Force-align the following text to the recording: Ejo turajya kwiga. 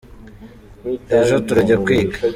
Ejo 1.19 1.35
turajya 1.45 1.75
kwiga. 1.85 2.17